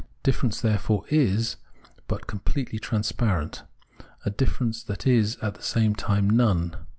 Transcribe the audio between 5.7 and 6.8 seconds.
time none.